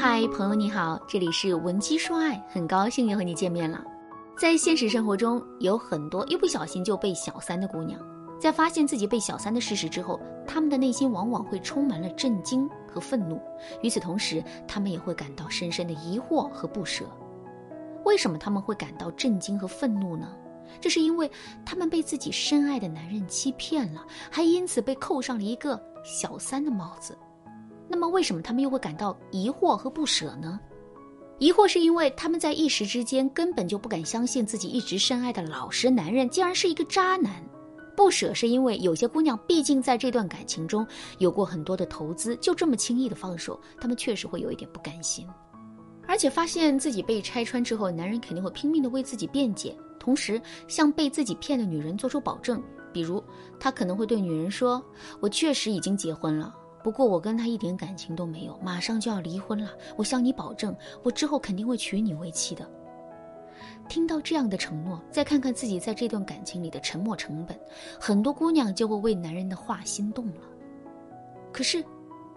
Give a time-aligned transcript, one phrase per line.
[0.00, 3.84] 嗨，朋友你好，这里是文姬说爱，很高兴又和你见面了。
[4.38, 8.00] 在现实生活中，有很多一不小心就被小三的姑娘，
[8.40, 13.42] 在发现自己被小三的事实之后，她们的内心往往会充满了震惊和愤怒，
[13.82, 17.04] 与此同时，她们也会感到深深的疑惑和不舍。
[18.04, 20.32] 为什么他们会感到震惊和愤怒呢？
[20.80, 21.28] 这是因为
[21.66, 27.18] 他们被自己深爱的男人欺骗了，还因此被扣上了一个小三的帽子。
[27.88, 30.60] 那么，为什么他们又会感到疑惑和不舍呢？
[31.38, 37.32] 疑惑是因为他们在一时之间根本就不敢相信自己一直深爱的老实男人竟然是一个渣男；
[37.96, 40.86] 不舍是因为有些姑娘毕竟在这段感情中
[41.18, 45.26] 有过很多的投资，就这么轻易的放手，他们确实会有一点不甘心。
[46.06, 52.62] 而且发现自己被拆穿之后，男人肯定会拼命的为自己辩解，同时向被自己骗的女人做出保证，
[52.92, 53.22] 比如
[53.60, 54.84] 他可能会对女人说
[55.20, 56.52] ：“我确实已经结婚了。”
[56.88, 59.72] 不过我跟他一点感情都没有，马上就要离婚了。
[59.94, 62.66] 我向你保证，我之后肯定会娶你为妻的。
[63.90, 67.60] 听到这样的承诺，再看看自己在这段感情里的沉没成本，
[68.00, 70.40] 很多姑娘就会为男人的话心动了。
[71.52, 71.84] 可是，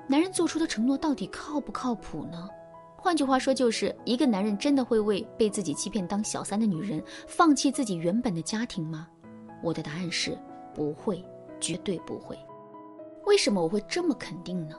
[0.05, 2.49] 男人做出的承诺到底靠不靠谱呢？
[2.97, 9.07] 换句话说，就是一个男人真的会为被自己欺骗当小三的女人放弃自己原本的家庭吗？
[9.63, 10.37] 我的答案是
[10.75, 11.23] 不会，
[11.61, 12.37] 绝对不会。
[13.31, 14.75] 为什么我会这么肯定呢？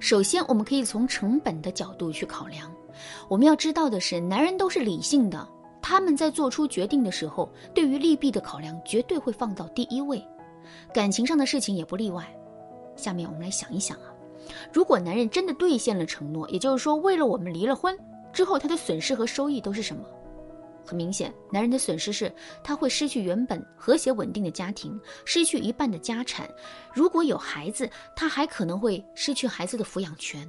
[0.00, 2.70] 首先，我们可以从成本的角度去考量。
[3.26, 5.48] 我们要知道的是，男人都是理性的，
[5.80, 10.22] 他们在做出决定的时候，对于利弊的考量绝对会放到第一位。
[10.92, 12.22] 感情上的事情也不例外。
[12.96, 14.12] 下面我们来想一想啊，
[14.70, 17.98] 如果男人真的兑现了承诺，也就是说，为了我们离了婚
[18.30, 20.04] 之后，他的损失和收益都是什么？
[20.86, 26.48] 很明显，男人的损失是他会失去原本和谐稳定的家庭，失去一半的家产。
[26.94, 30.48] 如果有孩子，他还可能会失去孩子的抚养权。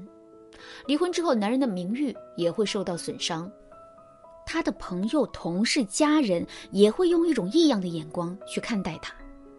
[0.86, 3.52] 离婚之后，男人的名誉也会受到损伤，
[4.46, 9.14] 他的朋友、同事、家人也会用一种异样的眼光去看待他。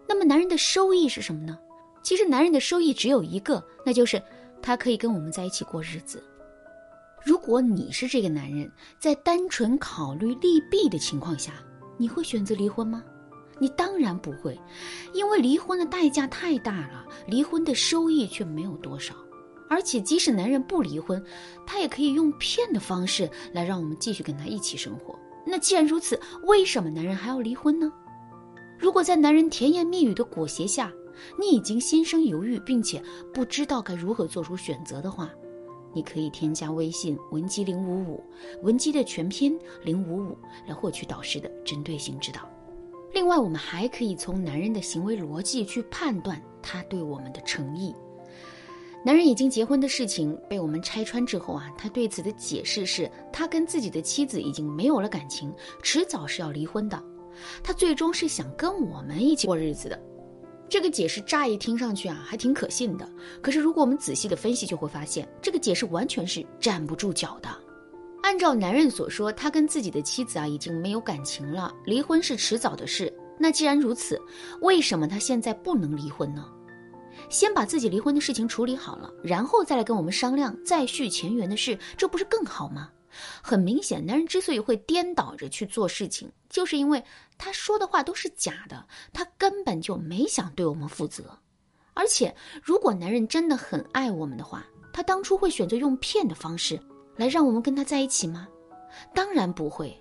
[0.07, 1.59] 那么，男人的收益是什么呢？
[2.01, 4.21] 其实，男人的收益只有一个，那就是
[4.61, 6.23] 他可以跟我们在一起过日子。
[7.49, 11.53] 如果你是这个男人，在单纯考虑利弊的情况下，
[11.97, 13.03] 你会选择离婚吗？
[13.57, 14.55] 你当然不会，
[15.15, 19.15] 因为离婚的代价太大了，离婚的收益却没有多少。
[19.67, 21.19] 而且，即使男人不离婚，
[21.65, 25.17] 他也可以用骗的方式来让我们继续跟他一起生活。
[25.43, 27.91] 那既然如此，为什么男人还要离婚呢？
[28.77, 30.93] 如果在男人甜言蜜语的裹挟下，
[31.35, 33.01] 你已经心生犹豫，并且
[33.33, 35.27] 不知道该如何做出选择的话，
[35.93, 38.23] 你可以添加微信文姬零五五，
[38.61, 42.41] 文姬的全拼零五五，来获取导师的针对性指导。
[43.13, 47.93] 另外，我们还可以从男人的行为逻辑去判断他对我们的诚意。
[49.03, 57.01] 男人已经结婚的事情被我们拆穿之后啊，他对此的解释是他跟自己的妻子已经没有了感情，迟早是要离婚的。
[57.63, 59.99] 他最终是想跟我们一起过日子的。
[60.69, 63.09] 这个解释乍一听上去啊，还挺可信的。
[63.41, 67.49] 可是如果我们仔细的分析，就会发现这个解释完全是站不住脚的。
[68.21, 73.11] 按照男人所说，他跟自己的妻子啊已经没有感情了，离婚是迟早的事。
[73.39, 74.21] 那既然如此，
[74.61, 76.45] 为什么他现在不能离婚呢？
[77.29, 82.89] 先把自己离婚的事情处理好了，然后再来跟我们商量再续前缘的事，这不是更好吗？
[83.41, 87.03] 很明显，男人之所以会颠倒着去做事情，就是因为
[87.39, 91.35] 他说的话都是假的，他根本就没想对我们负责。
[91.95, 96.79] 而且，如果男人真的很爱我们的话，他当初会选择用骗的方式
[97.15, 98.47] 来让我们跟他在一起吗？
[99.13, 99.97] 当然不会。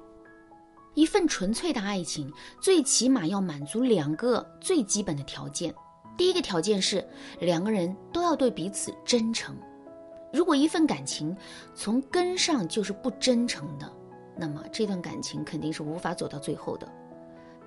[0.94, 5.72] 一份纯粹的爱情，最起码要满足两个最基本的条件。
[6.16, 7.06] 第一个条件是，
[7.38, 9.56] 两个人都要对彼此真诚。
[10.32, 11.34] 如果一份感情
[11.74, 13.88] 从根上就是不真诚的，
[14.36, 16.92] 那么这段感情肯定是无法走到最后的。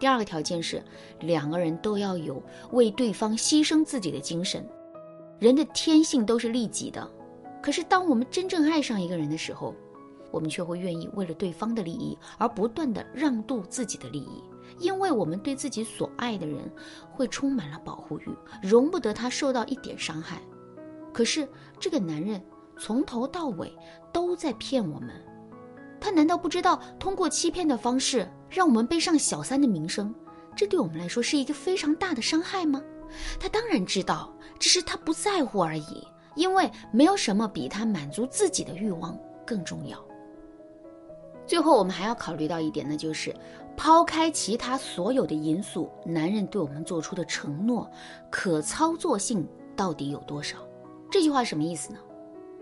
[0.02, 0.84] 第二个条件是，
[1.20, 2.42] 两个人都要有
[2.72, 4.68] 为对方牺牲自己的精神。
[5.38, 7.08] 人的天性都是利己的，
[7.62, 9.76] 可是当我们真正爱上一个人的时候，
[10.32, 14.44] 我们却会愿意为了对方的利益而不断的让渡自己的利益，
[14.80, 16.58] 因为我们对自己所爱的人
[17.12, 18.30] 会充满了保护欲，
[18.62, 20.42] 容不得他受到一点伤害。
[21.14, 21.48] 可是
[21.80, 22.42] 这个男人。
[22.80, 23.72] 从头到尾
[24.12, 25.12] 都在骗我们，
[26.02, 30.14] 他难道不知道通过欺骗的方式让我们背上小三的名声？
[30.54, 32.82] 这对我们来说是一个非常大的伤害吗？
[33.40, 36.06] 他当然知道，只是他不在乎而已。
[36.36, 39.98] 因为没有什么比他满足自己的欲望更重要。
[41.46, 43.36] 最后，我们还要考虑到一点呢，就是
[43.76, 47.86] 抛开其他所有的因素，男人对我们做出的承诺
[48.30, 49.46] 可操作性
[49.76, 50.58] 到底有多少？
[51.12, 52.00] 这句话什么意思呢？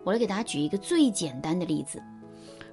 [0.04, 2.02] 我来给大家举一个最简单的例子：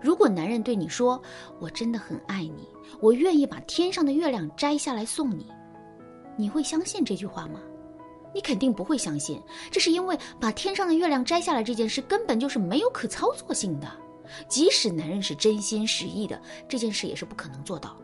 [0.06, 1.20] 如果男人对你说
[1.58, 2.68] “我真的很爱你，
[3.00, 5.48] 我愿意把天上的月亮摘下来送你”，
[6.38, 7.60] 你会相信这句话吗？
[8.32, 13.90] 你肯定不会相信，这是因为把天上的月亮摘下来这件事根本就是没有可操作性的。
[14.46, 17.96] 即使男人是真心实意的，这件事也是不可能做到。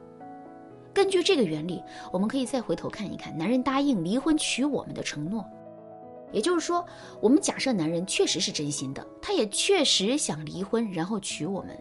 [0.93, 1.81] 根据这个原理，
[2.13, 5.45] 我们可以再回头看一看男人答应离婚娶我们的承诺。
[6.33, 6.85] 也就是说，
[7.21, 11.81] 我们假设男人确实是真心的，他也确实想离婚，然后娶我们。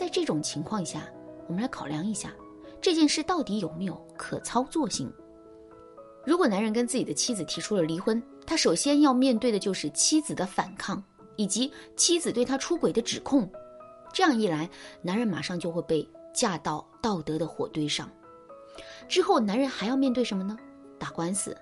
[0.00, 1.06] 在这种情况下，
[1.46, 2.32] 我们来考量一下
[2.80, 5.12] 这件事到底有没有可操作性。
[6.24, 11.04] 如果男人跟自己的妻子提出了离婚，他首先要面对的就是妻子的反抗，
[11.36, 13.46] 以及妻子对他出轨的指控。
[14.10, 14.70] 这样一来，
[15.02, 18.10] 男人马上就会被架到道德的火堆上。
[19.06, 20.56] 之后，男人还要面对什么呢？
[20.98, 21.54] 打官司。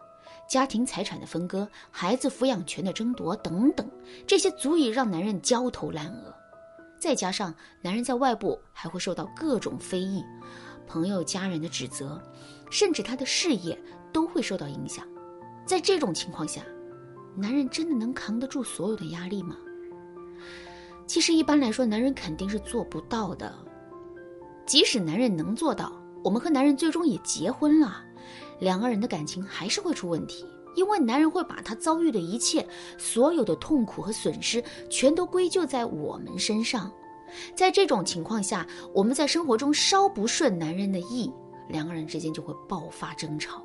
[0.48, 3.90] 家庭财产的分割、孩子抚养权的争夺等等，
[4.28, 6.32] 这些足以让男人焦头烂额。
[6.98, 10.24] 再加上男人在外部还会受到各种非议、
[10.86, 12.20] 朋友、家人的指责，
[12.70, 13.80] 甚至他的事业
[14.12, 15.06] 都会受到影响。
[15.64, 16.62] 在这种情况下，
[17.36, 19.56] 男人真的能扛得住所有的压力吗？
[21.06, 23.54] 其实一般来说，男人肯定是做不到的。
[24.66, 25.92] 即使男人能做到，
[26.22, 28.04] 我们和男人最终也结婚了。
[28.60, 30.44] 两个人的感情还是会出问题，
[30.78, 32.64] 因为男人会把他遭遇的一切、
[32.96, 36.88] 所有的痛苦和损失，全都归咎在我们身上。
[37.52, 38.64] 在这种情况下，
[38.94, 41.32] 我们在生活中稍不顺男人的意，
[41.68, 43.60] 两个人之间就会爆发争吵。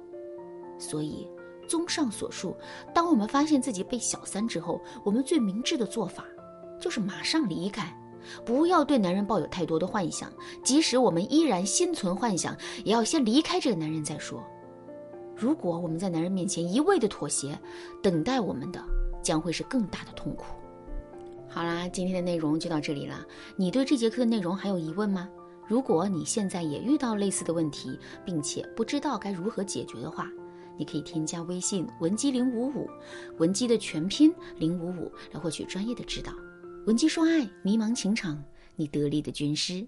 [0.79, 1.29] 所以，
[1.67, 2.57] 综上所述，
[2.95, 6.25] 当我们发现自己被小三之后，我们最明智的做法，
[6.81, 7.95] 就是马上离开，
[8.43, 10.33] 不要对男人抱有太多的幻想。
[10.63, 14.43] 即使我们依然心存幻想，也要先离开这个男人再说。
[15.43, 17.59] 如果我们在男人面前一味的妥协，
[18.01, 18.81] 等待我们的
[19.21, 20.45] 将会是更大的痛苦。
[21.49, 23.25] 好啦，今天的内容就到这里了。
[23.57, 25.29] 你对这节课的内容还有疑问吗？
[25.67, 30.29] 如果你现在也遇到类似的问题，并且不知道该如何解决的话，
[30.77, 32.89] 你可以添加微信文姬零五五，
[33.37, 36.31] 文姬的全拼零五五，来获取专业的指导。
[36.87, 38.41] 文姬说爱，迷茫情场，
[38.77, 39.85] 你得力的军师。